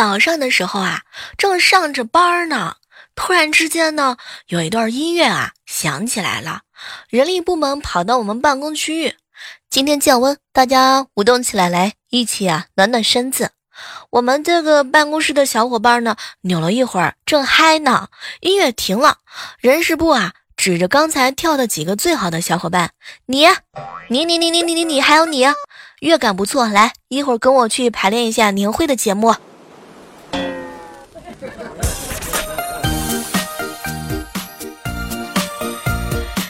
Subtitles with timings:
[0.00, 1.02] 早上的时候啊，
[1.36, 2.76] 正上着班呢，
[3.14, 6.62] 突然之间呢，有一段音乐啊响起来了。
[7.10, 9.14] 人力部门跑到我们办公区域，
[9.68, 13.50] 今天降温，大家舞动起来，来一起啊暖暖身子。
[14.08, 18.08] 我们这个办公室的小伙伴呢，扭了一会儿，正嗨呢，
[18.40, 19.18] 音乐停了，
[19.58, 20.32] 人事部啊。
[20.56, 22.90] 指着刚才跳的几个最好的小伙伴，
[23.26, 23.46] 你，
[24.08, 25.46] 你，你，你，你，你，你，你，还有你，
[26.00, 29.34] 乐感不错，来，一会儿跟我去排练一下年会的节目。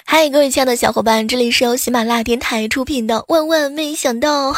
[0.04, 4.52] 嗨，各位亲爱的小伙伴，这里是由喜马拉雅电台出品的《万万没想到》，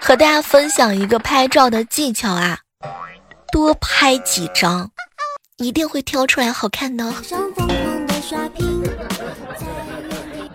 [0.00, 2.60] 和大家分享一个拍照的技巧啊，
[3.52, 4.90] 多拍几张，
[5.58, 7.12] 一定会挑出来好看的。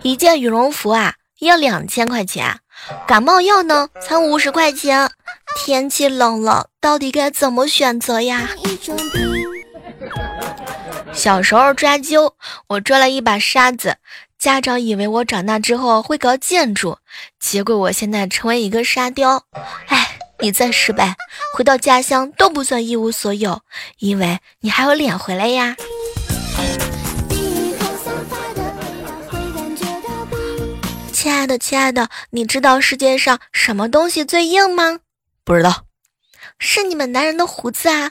[0.02, 2.58] 一件羽绒服啊，要两千块钱，
[3.06, 5.08] 感冒药呢才五十块钱，
[5.56, 8.50] 天气冷了，到底该怎么选择呀？
[11.12, 12.32] 小时候抓阄，
[12.68, 13.96] 我抓了一把沙子，
[14.38, 16.98] 家长以为我长大之后会搞建筑，
[17.40, 19.42] 结果我现在成为一个沙雕。
[19.88, 21.16] 哎，你再失败，
[21.54, 23.62] 回到家乡都不算一无所有，
[23.98, 25.74] 因为你还有脸回来呀。
[31.12, 35.00] 亲爱的，亲爱的，你知道世界上什么东西最硬吗？
[35.46, 35.84] 不知道，
[36.58, 38.10] 是你们男人的胡子啊。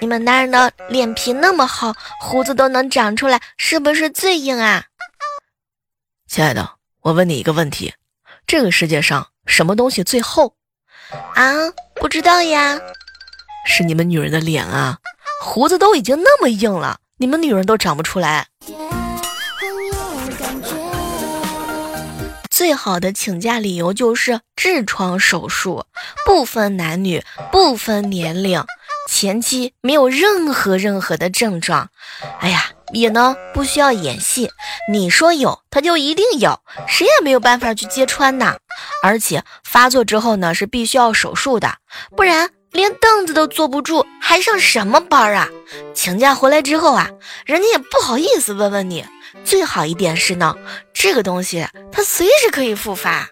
[0.00, 4.82] 你们男人的脸皮那么厚，胡子都能长出来，是不是最硬啊？
[6.26, 6.68] 亲爱的，
[7.02, 7.94] 我问你一个问题：
[8.48, 10.56] 这个世界上什么东西最厚？
[11.34, 11.52] 啊，
[11.94, 12.80] 不知道呀。
[13.64, 14.98] 是你们女人的脸啊，
[15.40, 18.48] 胡子都已经那么硬了，你们女人都长不出来。
[22.62, 25.82] 最好的请假理由就是痔疮手术，
[26.24, 28.64] 不分男女，不分年龄。
[29.08, 31.88] 前期没有任何任何的症状，
[32.38, 34.48] 哎呀，也呢不需要演戏，
[34.92, 38.58] 你说有他就一定有，谁也没有办法去揭穿呐。
[39.02, 41.78] 而且发作之后呢是必须要手术的，
[42.16, 45.48] 不然连凳子都坐不住，还上什么班啊？
[45.92, 47.10] 请假回来之后啊，
[47.44, 49.04] 人家也不好意思问问你。
[49.44, 50.54] 最好一点是呢，
[50.92, 53.28] 这个东西它随时可以复发。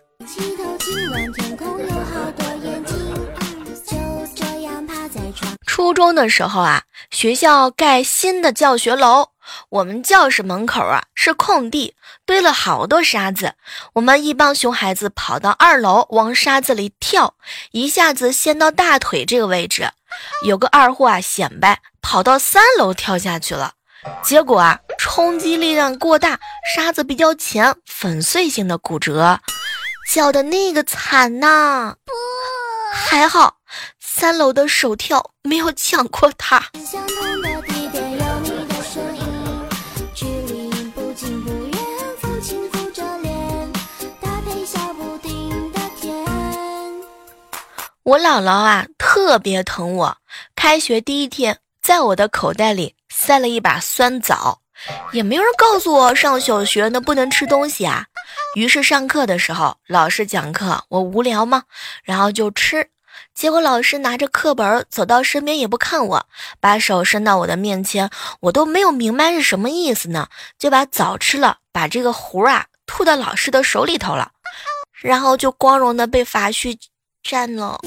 [5.66, 9.28] 初中的时候啊，学校盖新的教学楼，
[9.70, 11.94] 我们教室门口啊是空地，
[12.26, 13.54] 堆了好多沙子。
[13.94, 17.34] 我们一帮熊孩子跑到二楼，往沙子里跳，
[17.70, 19.90] 一下子陷到大腿这个位置。
[20.44, 23.72] 有个二货啊显摆，跑到三楼跳下去了，
[24.22, 26.38] 结果啊冲击力量过大，
[26.74, 29.38] 沙子比较浅，粉碎性的骨折，
[30.10, 31.94] 叫的那个惨呐！
[32.92, 33.56] 还好。
[34.00, 36.62] 三楼的手跳没有抢过他。
[48.02, 50.16] 我姥姥啊，特别疼我。
[50.56, 54.60] 开学第一天，在我的口袋里塞了一把酸枣，
[55.12, 58.06] 也没有人告诉我上小学那不能吃东西啊。
[58.54, 61.64] 于是上课的时候，老师讲课，我无聊嘛，
[62.04, 62.88] 然后就吃。
[63.34, 66.26] 结果老师拿着课本走到身边也不看我，
[66.60, 74.30] 把手伸到我的面前，我都没有明白是什么意思呢，就把枣吃了，把这个核啊吐到老师的手里头了，
[75.00, 76.78] 然后就光荣的被罚去
[77.22, 77.80] 站了。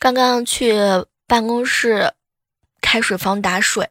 [0.00, 0.72] 刚刚去
[1.26, 2.14] 办公室
[2.80, 3.86] 开水房打水，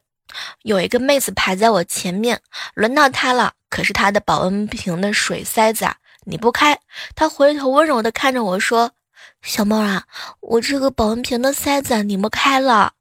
[0.62, 2.42] 有一个妹子排在我前面，
[2.74, 3.52] 轮到她了。
[3.68, 5.94] 可是她的保温瓶的水塞子啊，
[6.24, 6.80] 拧不开。
[7.14, 8.90] 她回头温柔的看着我说
[9.40, 10.02] ：“小猫啊，
[10.40, 12.94] 我这个保温瓶的塞子拧不开了。”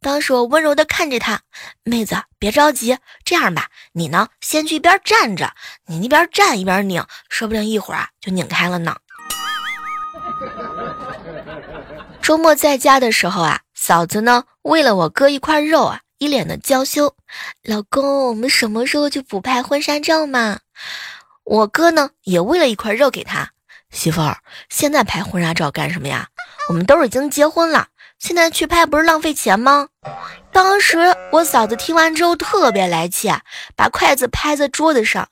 [0.00, 1.40] 当时我温柔的看着她，
[1.82, 5.52] 妹子别着急，这样吧，你呢先去一边站着，
[5.86, 8.96] 你一边站一边拧，说不定一会儿啊就拧开了呢。
[12.22, 16.00] 周末在家的时候啊，嫂子呢喂了我哥一块肉啊。
[16.18, 17.16] 一脸的娇羞，
[17.64, 20.60] 老公，我们什么时候去补拍婚纱照嘛？
[21.42, 23.50] 我哥呢也喂了一块肉给他
[23.90, 24.38] 媳妇儿。
[24.68, 26.28] 现在拍婚纱照干什么呀？
[26.68, 27.88] 我们都已经结婚了，
[28.20, 29.88] 现在去拍不是浪费钱吗？
[30.52, 33.40] 当时我嫂子听完之后特别来气，啊
[33.74, 35.28] 把筷子拍在桌子上。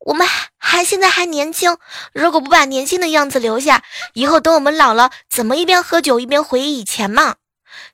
[0.00, 1.76] 我们还还现在还年轻，
[2.12, 3.82] 如果不把年轻的样子留下，
[4.14, 7.36] 以后等我们老了，怎么一边喝酒一边回忆以前嘛？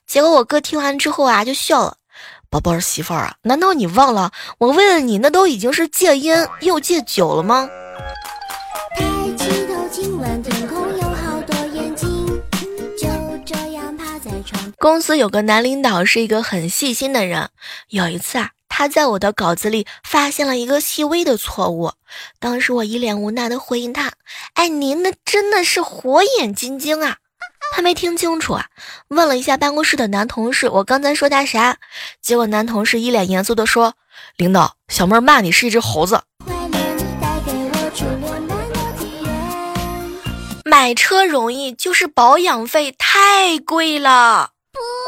[0.06, 1.96] 结果我哥听完之后啊，就笑了。
[2.50, 7.68] 宝贝儿媳妇儿啊，难道你忘了我为了你那都已经是戒烟又戒酒了吗？
[14.78, 17.50] 公司有个男领导是一个很细心的人，
[17.88, 21.94] 有一次啊，他在我的稿子里发现了一个细微的错误，
[22.38, 24.12] 当时我一脸无奈的回应他
[24.54, 27.16] ：“哎，您那真的是火眼金睛啊！”
[27.74, 28.66] 他没听清楚啊，
[29.08, 31.78] 问了一下办公室的男同事：“我刚才说他啥？”
[32.22, 33.94] 结果男同事一脸严肃的说
[34.38, 36.22] ：“领导，小妹骂你是一只猴子。”
[40.64, 44.50] 买车容易，就是保养费太贵了。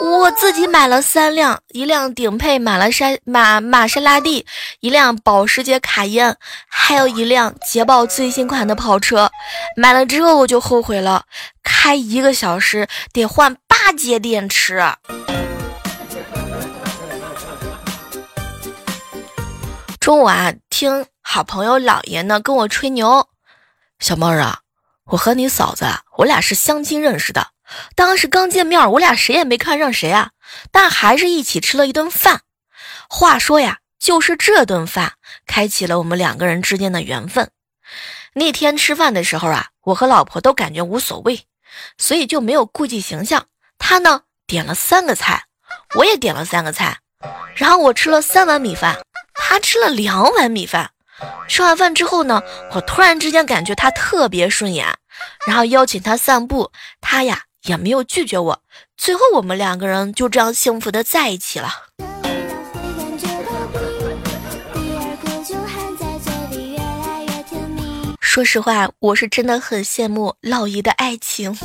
[0.00, 4.46] 我自己买了三辆，一辆顶配玛拉莎玛玛莎拉蒂，
[4.80, 6.36] 一辆保时捷卡宴，
[6.66, 9.30] 还有一辆捷豹最新款的跑车。
[9.76, 11.24] 买了之后我就后悔了，
[11.62, 14.82] 开一个小时得换八节电池。
[20.00, 23.28] 中午啊，听好朋友老爷呢跟我吹牛，
[23.98, 24.60] 小妹儿啊，
[25.04, 27.48] 我和你嫂子啊，我俩是相亲认识的。
[27.94, 30.30] 当时刚见面，我俩谁也没看上谁啊，
[30.70, 32.42] 但还是一起吃了一顿饭。
[33.08, 35.14] 话说呀，就是这顿饭
[35.46, 37.50] 开启了我们两个人之间的缘分。
[38.34, 41.46] 那天吃饭的时候啊，我和老婆都感觉无所谓，
[41.98, 43.46] 所以就没有顾忌形象。
[43.78, 45.44] 他呢点了三个菜，
[45.96, 46.98] 我也点了三个菜，
[47.54, 48.98] 然后我吃了三碗米饭，
[49.34, 50.90] 他吃了两碗米饭。
[51.48, 52.42] 吃完饭之后呢，
[52.72, 54.86] 我突然之间感觉他特别顺眼，
[55.46, 57.42] 然后邀请他散步，他呀。
[57.64, 58.60] 也没有拒绝我，
[58.96, 61.68] 最后我们两个人就这样幸福的在一起了。
[68.20, 71.58] 说实话，我是真的很羡慕老姨的爱情。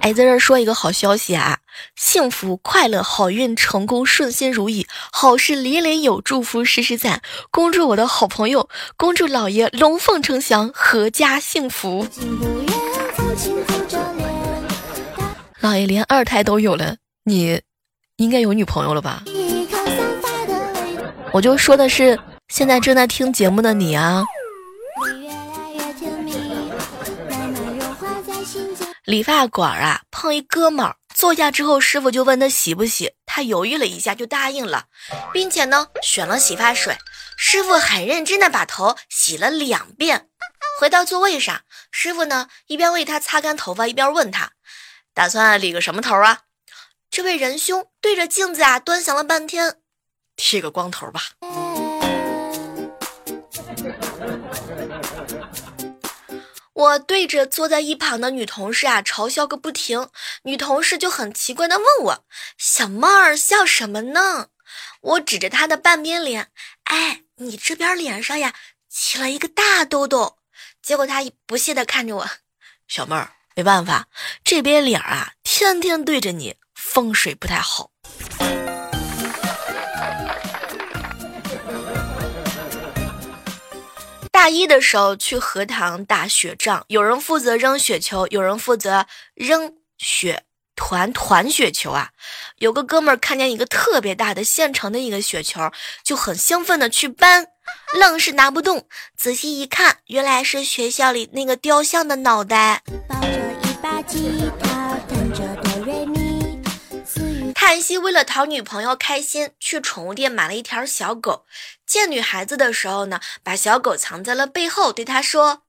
[0.00, 1.58] 哎，在这说一个好消息啊，
[1.96, 7.20] 幸福、快乐、好运、成功、顺心如意，好事连连有，祝福时时在。
[7.50, 12.06] 恭祝我的好朋友，恭祝老爷龙凤呈祥，阖家幸福。
[15.60, 17.60] 老爷连二胎都有了，你
[18.16, 19.22] 应该有女朋友了吧？
[21.32, 24.24] 我就说的是现在正在听节目的你啊。
[29.04, 34.84] 理发馆啊，碰一哥们儿，坐下之后，师傅就问他洗不洗，他犹豫了一下就答应了，
[35.32, 36.96] 并且呢选了洗发水。
[37.36, 40.28] 师傅很认真的把头洗了两遍，
[40.80, 44.52] 回到座位上，师傅呢一边为他擦干头发，一边问他。
[45.14, 46.40] 打算理个什么头啊？
[47.10, 49.76] 这位仁兄对着镜子啊端详了半天，
[50.34, 51.22] 剃个光头吧。
[56.72, 60.08] 我对着坐在一旁的女同事啊嘲笑个不停，
[60.42, 62.24] 女同事就很奇怪的问我
[62.58, 64.48] ：“小妹儿笑什么呢？”
[65.00, 66.48] 我指着她的半边脸
[66.90, 68.52] ：“哎，你这边脸上呀
[68.94, 70.38] 起了一个大痘痘。”
[70.80, 72.28] 结果他不屑的看着我
[72.86, 74.08] ：“小妹儿。”没办法，
[74.42, 77.92] 这边脸啊，天天对着你，风水不太好。
[84.32, 89.06] 大一的时候去荷塘打雪仗，有人负责扔雪球，有人负责
[89.36, 90.42] 扔雪
[90.74, 92.10] 团团雪球啊。
[92.56, 95.70] 有个哥们儿看见一个特别大的现成的一个雪球，
[96.02, 97.46] 就很兴奋的去搬，
[97.92, 98.86] 愣是拿不动。
[99.16, 102.82] 仔细一看，原来是学校里那个雕像的脑袋。
[107.54, 111.46] 叹息为了讨女朋友开心，去宠物店买了一条小狗。
[111.86, 115.62] 见女孩子的时候呢，把小狗藏在了背后，对她说：“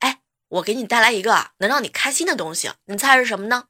[0.00, 3.64] 哎，我给你带来一个能让你开心的东西，你猜是什么呢？”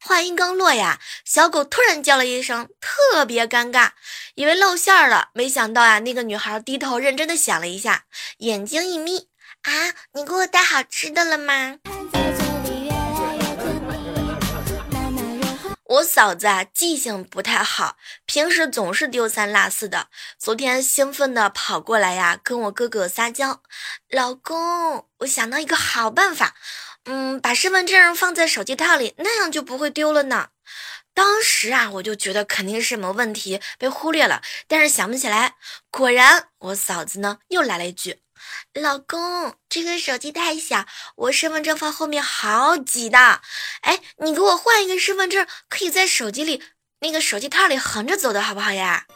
[0.00, 3.90] 话音刚落呀，小狗突然叫了一声，特别尴尬，
[4.34, 5.30] 以为露馅了。
[5.32, 8.04] 没想到啊，那个女孩低头认真的想了一下，
[8.38, 9.28] 眼睛一眯
[9.62, 11.78] ：“啊，你给我带好吃的了吗？”
[15.88, 20.08] 我嫂子啊，记性不太好，平时总是丢三落四的。
[20.36, 23.62] 昨天兴奋的跑过来呀，跟我哥哥撒娇
[24.10, 26.56] ：“老公，我想到一个好办法，
[27.06, 30.48] 嗯，把身份证放在手机套里，那样就不会丢了呢。”
[31.14, 35.54] 当时啊，我就觉得肯定是什么问题被忽略了，但是想不起来。
[35.90, 38.18] 果然，我嫂子呢又来了一句。
[38.74, 40.84] 老公，这个手机太小，
[41.16, 43.40] 我身份证放后面好挤的。
[43.80, 46.62] 哎，你给我换一个身份证，可以在手机里
[47.00, 49.06] 那个手机套里横着走的好不好呀？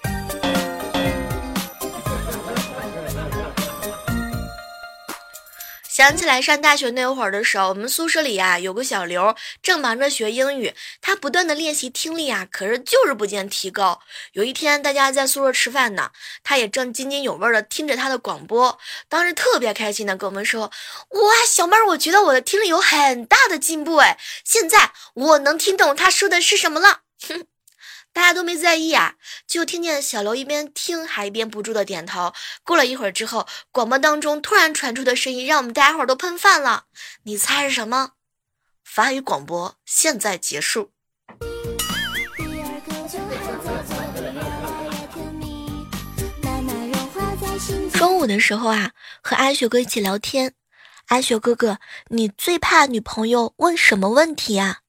[6.01, 14.01] 想起来上大学那会儿的时候，我们宿舍里呀有个小刘，正忙着学英语，他不断的练习听力啊，可是就是不见提高。
[14.33, 16.11] 有一天，大家在宿舍吃饭呢，
[16.43, 18.79] 他也正津津有味的听着他的广播，
[19.11, 20.73] 当时特别开心的跟我们说
[21.13, 27.50] ：“哇，小妹儿，我觉得我的听力有很大的进步哎，现在我能听懂他说的是什么了。”哼。
[28.13, 29.15] 大家都没在意啊，
[29.47, 32.33] 就听见小刘一边听还一边不住的点头。
[32.65, 36.87] 过了一会儿之后，广播当中突然传出的声音让我们大家伙都喷饭了。
[37.23, 38.13] 你猜是什么？
[38.85, 40.91] 法语广播现在结束。
[47.93, 50.55] 中午的时候啊，和阿雪哥一起聊天。
[51.07, 54.81] 阿雪哥哥，你最怕女朋友问什么问题呀？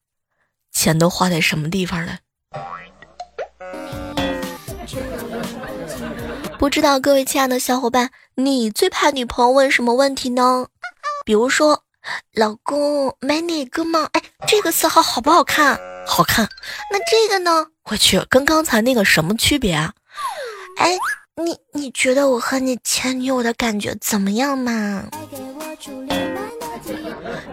[0.72, 2.18] 钱都花在什么地方了？
[6.58, 10.66] 不知道各位亲爱的小伙伴，你最怕女朋友问什么问题呢？
[11.24, 11.82] 比如说，
[12.34, 14.08] 老公买哪个吗？
[14.12, 15.78] 哎，这个色号好不好看？
[16.06, 16.48] 好看。
[16.90, 17.66] 那这个呢？
[17.90, 19.92] 我去，跟刚才那个什么区别啊？
[20.78, 20.96] 哎，
[21.36, 25.04] 你你觉得我和你前女友的感觉怎么样嘛？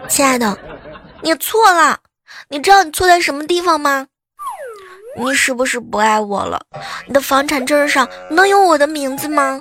[0.08, 0.56] 亲爱的，
[1.22, 1.98] 你错了。
[2.48, 4.06] 你知道你错在什么地方吗？
[5.16, 6.60] 你是不是不爱我了？
[7.06, 9.60] 你的房产证上能有我的名字吗？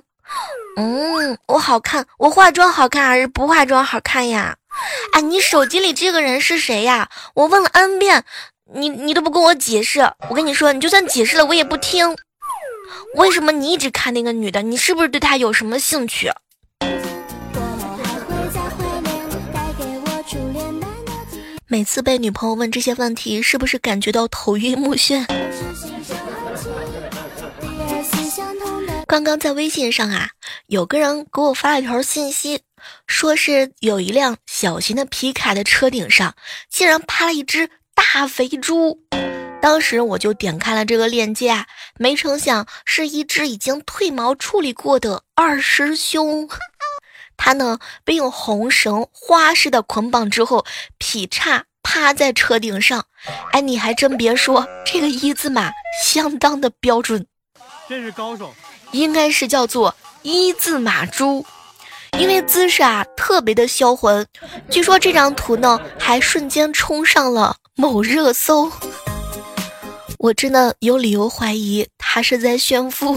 [0.77, 4.55] 嗯，我好看，我化妆好看还是不化妆好看呀？
[5.13, 7.09] 哎，你手机里这个人是谁呀？
[7.33, 8.23] 我问了 n 遍，
[8.73, 9.99] 你你都不跟我解释。
[10.29, 12.15] 我跟你说，你就算解释了，我也不听。
[13.15, 14.61] 为什么你一直看那个女的？
[14.61, 16.31] 你是不是对她有什么兴趣？
[21.71, 25.23] 每次被女朋友问这些问题，是不是感觉到头晕目眩？
[29.05, 30.29] 刚刚在微信上啊，
[30.65, 32.61] 有个人给我发了一条信息，
[33.05, 36.33] 说是有一辆小型的皮卡的车顶上，
[36.71, 39.03] 竟然趴了一只大肥猪。
[39.61, 41.67] 当时我就点开了这个链接啊，
[41.99, 46.49] 没成想是一只已经褪毛处理过的二师兄。
[47.41, 50.65] 他呢被用红绳花式的捆绑之后，
[50.97, 53.05] 劈叉趴在车顶上。
[53.51, 55.71] 哎，你还真别说，这个一字马
[56.03, 57.25] 相当的标准，
[57.87, 58.53] 真是高手。
[58.91, 61.45] 应该是叫做一字马猪，
[62.17, 64.27] 因为姿势啊特别的销魂。
[64.69, 68.71] 据说这张图呢还瞬间冲上了某热搜。
[70.17, 73.15] 我真的有理由怀疑他是在炫富。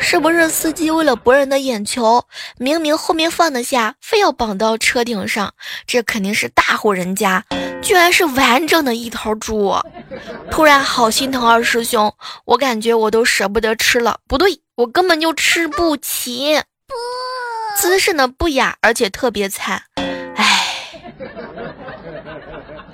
[0.00, 2.24] 是不是司机为了博人的眼球，
[2.58, 5.54] 明明后面放得下，非要绑到车顶上？
[5.86, 7.44] 这肯定是大户人家，
[7.80, 9.76] 居然是完整的一头猪！
[10.50, 12.12] 突然好心疼二师兄，
[12.44, 14.18] 我感觉我都舍不得吃了。
[14.26, 16.60] 不对，我根本就吃不起。
[17.76, 19.82] 姿势呢不雅，而且特别惨。
[20.34, 20.66] 唉，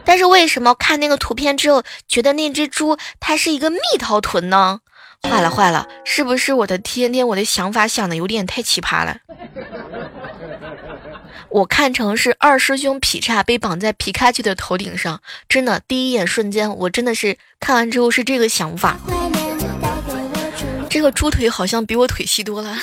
[0.04, 4.80] 但是为什么看那个图片之后，觉得那只猪它是一个蜜桃臀呢？
[5.22, 9.18] 坏了坏了，是不是我的天天我的想法想的有点太奇葩了？
[11.50, 18.98] 我看成是二师兄劈叉被绑在皮卡丘的头顶上，真的第一眼瞬间我真的是看完之后是这个想法。
[20.88, 22.76] 这个猪腿好像比我腿细多了。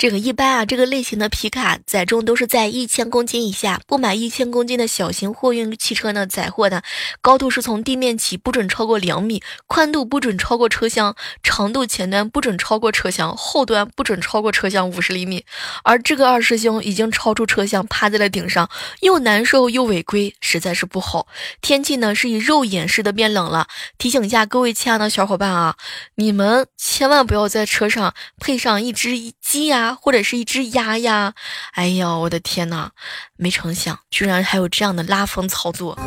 [0.00, 6.82] 这个一般啊，这个类型的皮卡载重都是在一千公斤以下，不满一千公斤的小型货运汽车呢，载货的
[7.20, 15.44] 高度是从地面起不准超过两米，宽度不准超过车厢，长度前端不准超过车厢，后端不准超过车厢五十厘米。
[15.84, 21.26] 而这个二师兄已经超出车厢，趴在了顶上，又难受又违规，实在是不好。
[21.60, 23.66] 天气呢是以肉眼式的变冷了，
[23.98, 25.76] 提醒一下各位亲爱的小伙伴啊，
[26.14, 29.10] 你们千万不要在车上配上一只
[29.42, 29.89] 鸡呀。
[29.94, 31.34] 或者是一只鸭呀，
[31.72, 32.90] 哎呦，我的天哪！
[33.36, 35.98] 没成想，居然还有这样的拉风操作。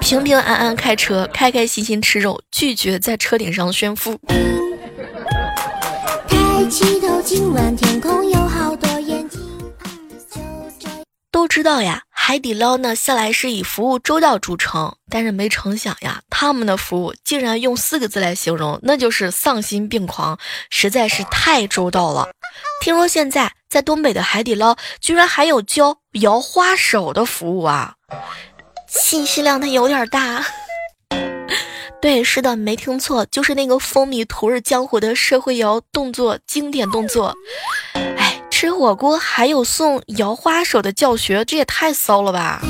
[0.00, 4.18] 平平安安开车，开开心心吃肉，拒绝在车顶上炫富。
[6.28, 8.99] 抬起头，今晚天空有好多。
[11.30, 12.02] 都知道呀。
[12.10, 22.28] 海底捞呢，向来是以服务周到著称，但是没成想呀，他们的服务竟然用四个字来形容，那就是丧心病狂，实在是太周到了。
[22.80, 27.94] 听说现在在东北的海底捞，居然还有教摇花手的服务啊，
[28.86, 30.44] 信息量它有点大。
[32.00, 37.34] 对，是的，没听错，就是那个风靡图日江湖的社会摇动作经典动作。
[37.94, 38.29] 哎，
[38.60, 42.60] 吃火锅还有送摇花手的教学，这也太骚了吧！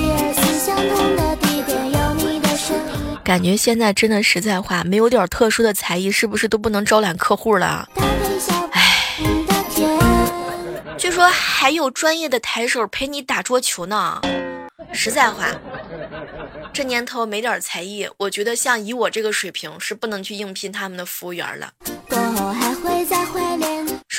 [3.25, 7.89] 感觉现在真的实在话，没有点特殊的才艺，是不是都不能招揽客户了？
[8.71, 9.17] 唉，
[10.97, 14.23] 据说还有专业的台手陪你打桌球呢。
[14.93, 15.47] 实在话，
[16.73, 21.73] 这年头没点才艺，我觉得像以我这个水平是不能去应聘他们的服务员了。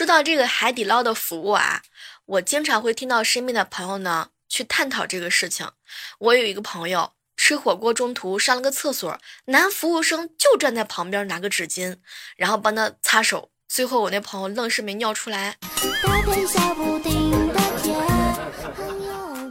[0.01, 1.83] 说到这个海底捞的服务啊，
[2.25, 5.69] 我经常会听到身边的朋友呢去探讨这个事情。
[6.17, 11.97] 我有一个朋友吃火锅中途上了个厕所，男服务生就站在旁边拿个纸巾，
[12.35, 13.51] 然后帮他擦手。
[13.67, 15.57] 最后我那朋友愣是没尿出来。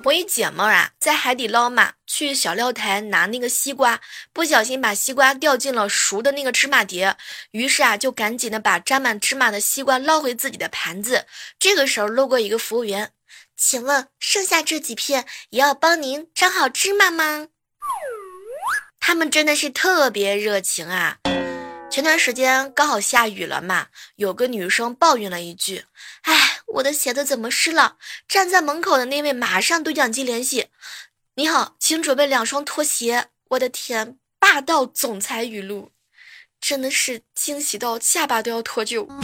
[0.04, 4.00] 我一姐们啊，在海底捞嘛，去小料台拿那个西瓜，
[4.32, 7.16] 不小心把西瓜掉进了熟的那个芝麻碟，
[7.50, 11.26] 于是啊，就赶紧的把沾满芝麻的西瓜捞回自己的盘子。
[11.58, 13.12] 这个时候路过一个服务员，
[13.56, 17.48] 请问剩下这几片也要帮您沾好芝麻吗？
[18.98, 21.18] 他们真的是特别热情啊。
[21.90, 25.84] 前段时间刚好下雨了嘛，有个女生抱怨了一句
[26.22, 27.96] ：“哎，我的鞋子怎么湿了？”
[28.28, 30.68] 站在门口的那位马上对讲机联系
[31.36, 35.90] ：“你好，请准备两双拖鞋。”我的天，霸道总裁语录，
[36.60, 39.08] 真的是惊喜到下巴都要脱臼。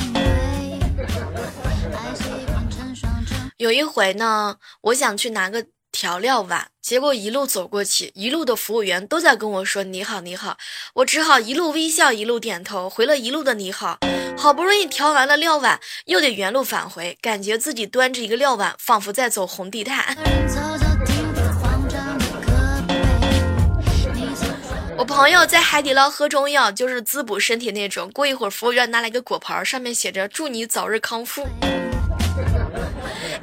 [3.58, 5.66] 有一回呢，我想去拿个。
[5.96, 10.58] 调料碗，结果一路走过去，一路的服务员都在跟我说你好你好，
[10.92, 13.96] 我只好一路微笑一路点头，回了一路的你好。
[14.36, 20.14] 好不容易调完了料碗，又得原路返回，感觉自己端着一个料碗，仿佛在走红地毯。
[24.98, 28.10] 我朋友在海底捞喝中药，就是滋补身体那种。
[28.10, 31.48] 过一会儿，服务员拿来一个果盘，上面写着祝你早日康复。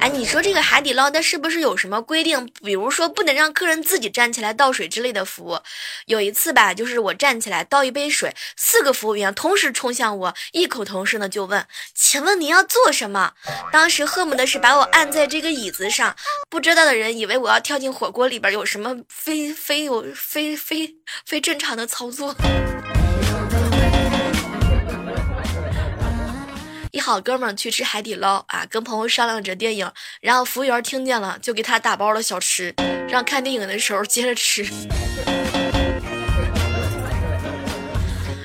[0.04, 2.46] 哎，你说这个海底捞，它是不是有什么规定？
[2.62, 5.58] 比如说不能让客人自己站起来倒水之类的服务？
[6.04, 13.32] 有一次吧，就是我站起来倒一杯水，四个服务员同时冲向我，异口同声的就问：“请问你要做什么？”
[13.72, 16.14] 当时恨不得是把我按在这个椅子上。
[16.50, 22.36] 不知道的人以为我要跳进火锅里边，有什么非非有非非非正常的操作。
[26.94, 29.90] 一好哥们去吃海底捞啊，跟朋友商量着电影，
[30.20, 32.72] 然后服务员听见了，就给他打包了小吃，
[33.08, 34.64] 让看电影的时候接着吃。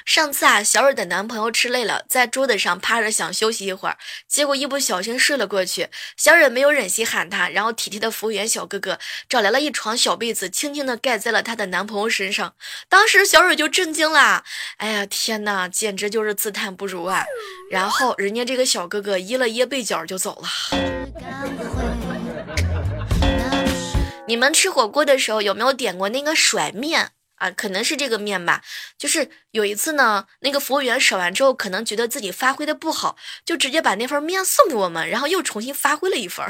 [0.10, 3.96] 上次啊，小蕊的男朋友吃累了，在桌子上趴着想休息一会儿，
[4.28, 5.88] 结果一不小心睡了过去。
[6.18, 8.98] 小蕊没有忍心喊他，然后体贴的服务员小哥哥
[9.30, 12.56] 找来了一床小被子，轻轻的盖在了她的男朋友身上。
[12.90, 14.44] 当时小蕊就震惊了，
[14.78, 17.24] 哎呀天哪，简直就是自叹不如啊！
[17.70, 20.50] 然后人家这个小哥哥掖了掖被角就走了。
[24.26, 27.12] 你们吃火锅的时候有没有点过那个甩面？
[27.40, 28.62] 啊，可能是这个面吧，
[28.98, 36.46] 就是有一次呢，那个服务员甩完之后，可能觉得自己发挥的不好，就直接把那份面送给我们，然后又重新发挥了一份。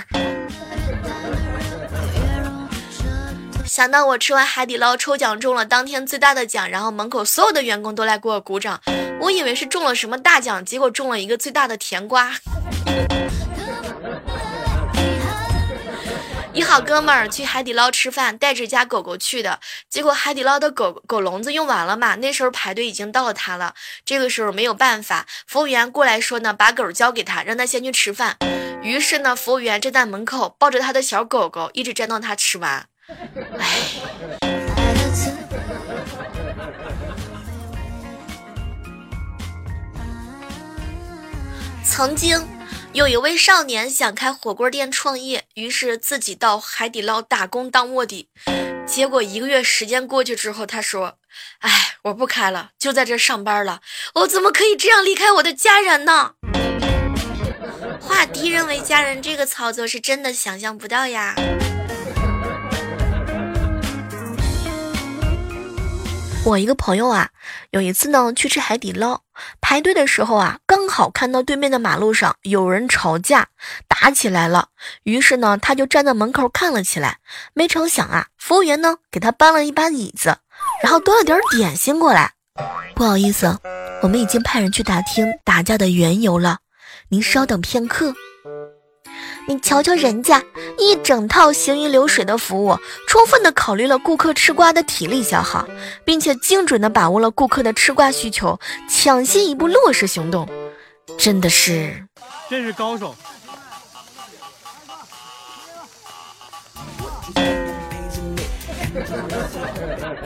[3.65, 8.81] 想到我吃完海底捞抽奖中了当天最大的奖，然后门口所有的员工都来给我鼓掌，
[9.21, 12.33] 我以为是中了什么大奖，结果中了一个最大的甜瓜。
[16.51, 28.37] 一好哥们儿去海底捞吃饭，带着家狗狗去的，结果海底捞的狗狗笼子用完了嘛，那时候排队已经到他了，这个时候没有办法，服务员过来说呢，把狗交给他，让他先去吃饭。
[28.81, 32.87] 于是呢，服务员站在门口抱着他的小狗狗，一直站到他吃完。
[41.83, 42.58] 曾经。
[42.91, 48.29] 有一位少年想开火锅店创业，于是自己到海底捞打工当卧底。
[48.87, 51.19] 结果一个月时间过去之后，他说
[51.61, 53.81] ：“哎，我不开了，就在这上班了。
[54.15, 56.31] 我怎么可以这样离开我的家人呢？”
[58.01, 61.35] 化敌人为家人，这个操作是真的想象不到呀。
[66.49, 67.29] 我一个朋友啊，
[67.69, 69.21] 有一次呢去吃海底捞，
[69.61, 73.49] 排队的时候啊，刚好看到对面的马路上有人吵架
[73.87, 74.69] 打起来了，
[75.03, 77.19] 于是呢他就站在门口看了起来。
[77.53, 80.37] 没成想啊，服务员呢给他搬了一把椅子，
[80.81, 82.31] 然后端了点点心过来。
[82.95, 83.59] 不好意思，
[84.01, 86.57] 我们已经派人去打听打架的缘由了，
[87.09, 88.15] 您稍等片刻。
[89.49, 90.43] 你瞧瞧人家
[90.77, 95.67] 一整套行云流水的服务，充分的考虑了顾客吃瓜的体力消耗，
[96.05, 100.47] 并且精准的把握了顾客的吃瓜需求，抢先一步落实行动，
[101.17, 102.05] 真的是，
[102.47, 103.15] 真是高手。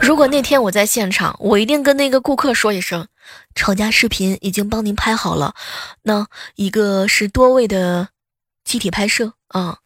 [0.02, 3.08] 如果那天我在现场，我一定跟那个顾客说一声，
[3.56, 5.54] 吵架视频已经帮您拍好了。
[6.02, 8.10] 那一个是多位的
[8.64, 9.78] 集体拍摄啊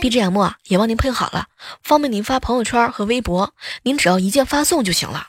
[0.00, 1.46] ，BGM 啊也帮您配好了，
[1.82, 5.28] 方便您发朋友圈和微博，您只要一键发送就行了。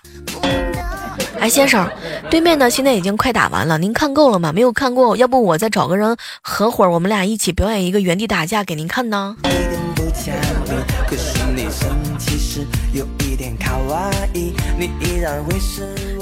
[1.40, 1.90] 哎，先生，
[2.30, 4.52] 对面呢现在已经快打完了，您看够了吗？
[4.54, 9.36] 没有看过，要不我再找个人合伙，我们俩一起表演一个原地打架给您看呢。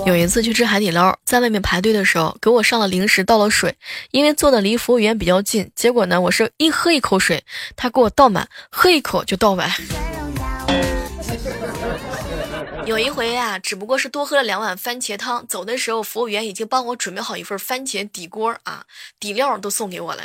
[0.06, 3.76] 有一次去吃海底捞，在外面排队的时候，给我上了零食，倒了水，
[4.12, 7.44] 因为坐的离服务员比较近，结果呢，我是一喝一口水，
[7.76, 9.72] 他给我倒满，喝一口就倒完。
[12.86, 18.84] 有一回啊，只不过是多喝了两碗番茄汤，走的时候服务员已经帮我准备好一份番茄底锅啊，
[19.20, 20.24] 底料都送给我了。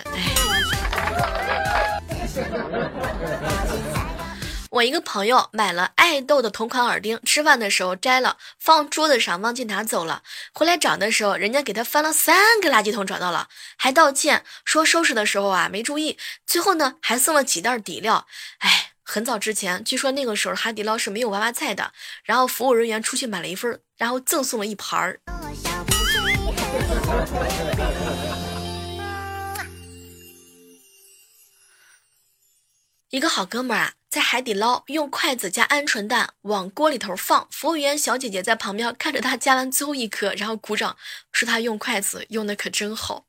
[4.76, 10.22] 我一个朋友买了爱豆的同款耳钉，吃饭的时候摘了，放桌子上忘记拿走了。
[10.52, 16.18] 回来找的时候，人家给他翻了三个垃圾桶找到了，还道歉说收拾的时候啊没注意。
[16.46, 18.26] 最后呢，还送了几袋底料。
[18.58, 18.90] 哎。
[19.08, 21.92] 很早之前，据说那个时候海底捞是没有娃娃菜的，
[22.24, 25.20] 然后服务人员出去买了一份，然后赠送了一盘儿。
[33.10, 40.96] 一个好哥们儿啊，在海底捞用筷子夹鹌鹑蛋往锅里头放，服务员小姐姐在旁边看着他夹完最后一颗，然后鼓掌，
[41.30, 43.26] 说他用筷子用的可真好。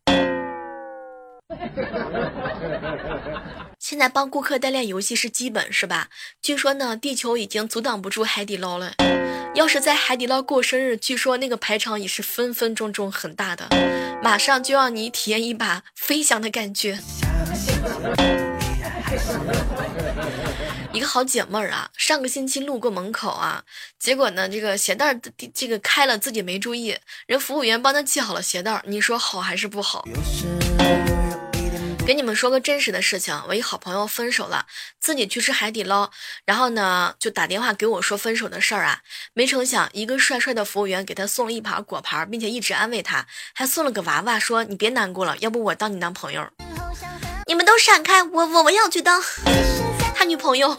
[3.77, 6.09] 现在帮顾客代练游戏是基本是吧？
[6.41, 8.95] 据说呢，地球已经阻挡不住海底捞了。
[9.53, 13.69] 要是在海底捞过生日，据说那个排场也是分分钟钟很大的，
[14.23, 16.97] 马上就让你体验一把飞翔的感觉。
[20.93, 23.63] 一个好姐妹儿啊，上个星期路过门口啊，
[23.99, 25.17] 结果呢，这个鞋带
[25.53, 30.05] 这个开了，自己没注意，人服务员帮她系好了鞋带儿，你说好还是不好？
[32.05, 34.65] 给你们说个真实的事情，我一好朋友分手了，
[34.99, 36.09] 自己去吃海底捞，
[36.45, 39.01] 然后呢就打电话给我说分手的事儿啊，
[39.33, 46.47] 没成想一个帅帅的服务员给他送了一盘果盘，并且一直安慰他，还送了个娃娃，说你别难过了，要不我当你男朋友。
[47.47, 49.23] 你们都闪开，我我我要去当
[50.13, 50.75] 他女朋友。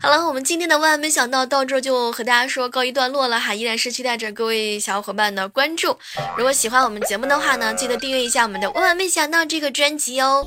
[0.00, 5.98] 好了，我们今天的万万没想到到这就和大家说告一段落了哈，依然是期待着各位小伙伴的关注。
[6.36, 10.46] 如果喜欢我们节目的话呢，记得订阅一下我们的万万没想到这个专辑哦。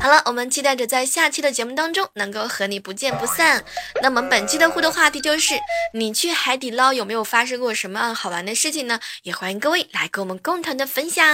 [0.00, 3.64] 好了，我们期待着在下期的节目当中能够和你不见不散。
[4.02, 5.54] 那么本期的互动话题就是：
[5.94, 9.00] 你去海底捞有没有发生过什么好玩的事情呢？
[9.22, 11.24] 也欢迎各位来跟我们共同的分享。